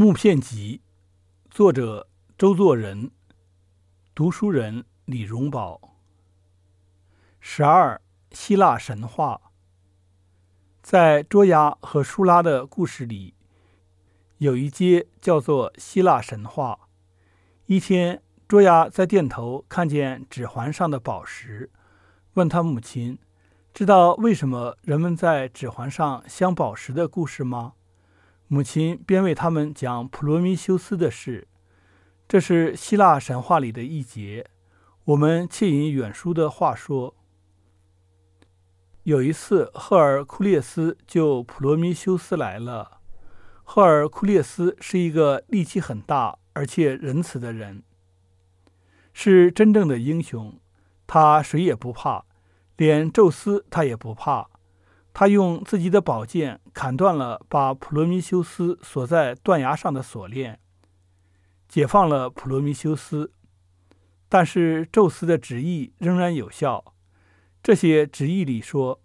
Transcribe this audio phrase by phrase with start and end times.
[0.00, 0.80] 木片集，
[1.50, 2.06] 作者
[2.38, 3.10] 周作人，
[4.14, 5.96] 读书人李荣宝。
[7.40, 8.00] 十二，
[8.30, 9.40] 希腊神话。
[10.80, 13.34] 在卓雅和舒拉的故事里，
[14.36, 16.78] 有一节叫做希腊神话。
[17.66, 21.72] 一天，卓雅在店头看见指环上的宝石，
[22.34, 23.18] 问他母亲
[23.74, 27.72] ：“知道为什么人们在指环上镶宝石的故事吗？”
[28.48, 31.46] 母亲便为他们讲普罗米修斯的事，
[32.26, 34.46] 这是希腊神话里的一节。
[35.04, 37.14] 我们窃引远书的话说，
[39.02, 43.00] 有一次赫尔库列斯救普罗米修斯来了。
[43.64, 47.82] 赫尔库列斯是一个力气很大而且仁慈的人，
[49.12, 50.58] 是真正的英雄。
[51.06, 52.24] 他谁也不怕，
[52.76, 54.48] 连宙斯他也不怕。
[55.12, 60.60] 他用自己的宝剑砍断了把普罗米修斯锁在断崖上的锁链，
[61.68, 63.32] 解放了普罗米修斯。
[64.28, 66.94] 但是宙斯的旨意仍然有效。
[67.62, 69.00] 这些旨意里说，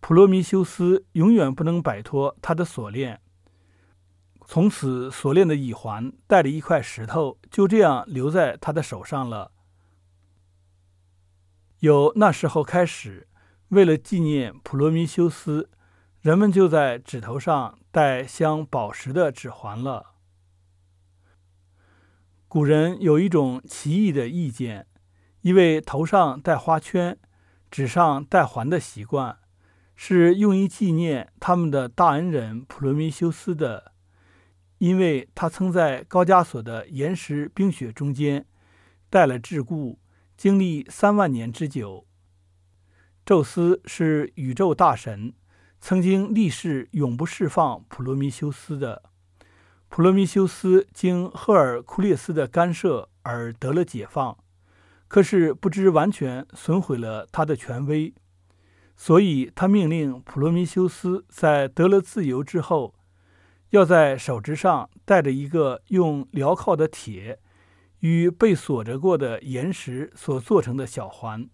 [0.00, 3.20] 普罗米修斯永远不能摆脱他的锁链。
[4.46, 9.52] 从此，锁链的一环带着一块石头，就这样留在他的手上了。
[11.80, 13.27] 由那时候开始。
[13.68, 15.68] 为了纪念普罗米修斯，
[16.20, 20.14] 人们就在指头上戴镶宝石的指环了。
[22.48, 24.86] 古人有一种奇异的意见，
[25.42, 27.18] 因为头上戴花圈、
[27.70, 29.38] 指上戴环的习惯，
[29.94, 33.92] 是用于纪念他们的大恩人普罗米修斯的，
[34.78, 38.46] 因为他曾在高加索的岩石冰雪中间
[39.10, 39.98] 待了桎梏，
[40.38, 42.07] 经历三万年之久。
[43.28, 45.34] 宙斯是宇宙大神，
[45.82, 49.02] 曾经立誓永不释放普罗米修斯的。
[49.90, 54.38] 普罗米修斯经赫尔库列斯的干涉而得了解放，
[55.08, 58.14] 可是不知完全损毁了他的权威，
[58.96, 62.94] 所以他命令普罗米修斯在得了自由之后，
[63.72, 67.38] 要在手指上戴着一个用镣铐的铁
[67.98, 71.46] 与被锁着过的岩石所做成的小环。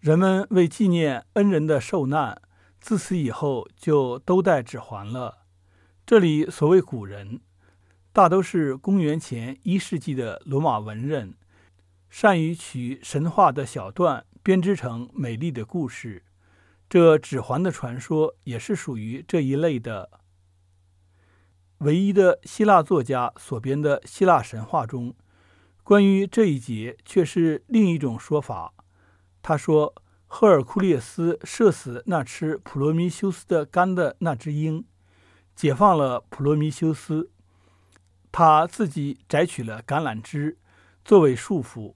[0.00, 2.40] 人们为纪念恩人的受难，
[2.80, 5.40] 自此以后就都戴指环了。
[6.06, 7.40] 这里所谓古人，
[8.10, 11.34] 大都是公元前一世纪的罗马文人，
[12.08, 16.24] 善于取神话的小段编织成美丽的故事。
[16.88, 20.08] 这指环的传说也是属于这一类的。
[21.80, 25.14] 唯一的希腊作家所编的希腊神话中，
[25.84, 28.72] 关于这一节却是另一种说法。
[29.42, 29.94] 他说
[30.28, 34.84] ：“赫尔库列斯射死那吃普罗米修斯的肝的那只鹰，
[35.56, 37.30] 解放了普罗米修斯。
[38.30, 40.58] 他自己摘取了橄榄枝
[41.04, 41.94] 作为束缚，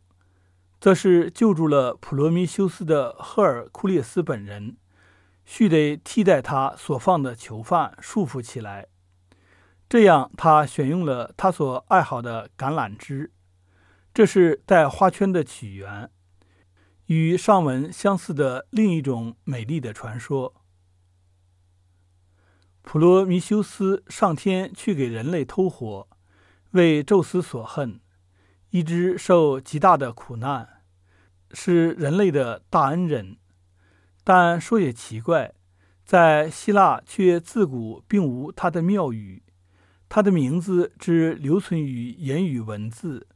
[0.80, 4.76] 则是救助了普罗米修斯的赫尔库列斯本人，
[5.44, 8.88] 须得替代他所放的囚犯束缚起来。
[9.88, 13.30] 这样，他选用了他所爱好的橄榄枝，
[14.12, 16.10] 这是带花圈的起源。”
[17.06, 20.54] 与上文相似的另一种美丽的传说：
[22.80, 26.08] 普罗米修斯上天去给人类偷火，
[26.70, 28.00] 为宙斯所恨，
[28.70, 30.82] 一直受极大的苦难，
[31.52, 33.36] 是人类的大恩人。
[34.22, 35.52] 但说也奇怪，
[36.06, 39.42] 在希腊却自古并无他的庙宇，
[40.08, 43.26] 他的名字只留存于言语文字，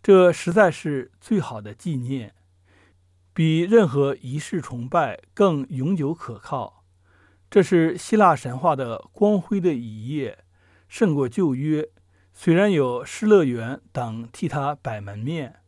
[0.00, 2.34] 这实在是最好的纪念。
[3.40, 6.84] 比任何仪式崇拜更永久可靠，
[7.50, 10.44] 这是希腊神话的光辉的一页，
[10.90, 11.88] 胜过旧约。
[12.34, 15.59] 虽然有失乐园等替他摆门面。